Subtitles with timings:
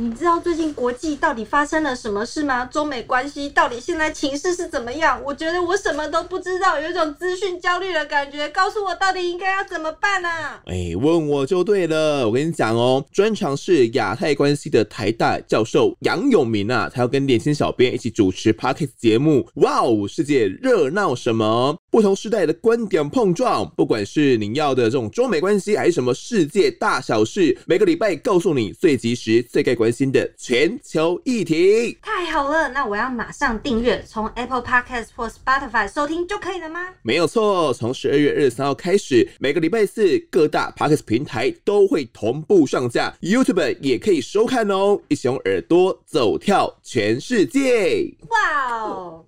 [0.00, 2.64] 你知道最近国际到底发生了什么事吗？
[2.66, 5.20] 中美关系到底现在情势是怎么样？
[5.24, 8.48] 我觉得我什么都不知道，有一种资讯焦虑的感觉。
[8.50, 10.28] 告诉我到底应该要怎么办呢？
[10.66, 12.28] 哎，问我就对了。
[12.28, 19.48] 我跟你讲哦，专长是亚太关系的台大教授杨永明啊，他要跟年轻小编一起主持 Parkes 节目。
[19.54, 21.76] 哇哦，世界热闹什么？
[21.90, 31.96] 不同时代的观点碰撞，不管是您要的这种中美关系，还是什么世界大小事，每个礼拜告诉你最及时、最该关心的全球议题。
[32.02, 36.88] 太好了，那我要马上订阅，从 Apple Podcast 或 Spotify 收听就可以了吗？
[37.02, 45.00] 没有错，从十二月二十三号开始，每个礼拜四各大 Podcast 平台都会同步上架，YouTube 也可以收看哦。
[45.08, 49.24] 一起用耳朵走跳全世界，哇哦！